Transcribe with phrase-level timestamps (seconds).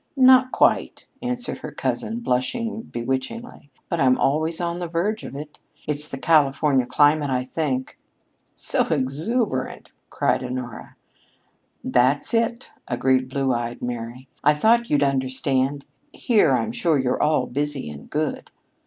[0.17, 3.69] "Not quite," answered her cousin, blushing bewitchingly.
[3.87, 5.59] "But I'm always on the verge of it.
[5.85, 7.99] It's the Californian climate, I think."
[8.55, 10.95] "So exuberant!" cried Honora.
[11.83, 15.85] "That's it!" agreed "Blue eyed Mary." "I thought you'd understand.
[16.11, 18.49] Here, I'm sure, you're all busy and good."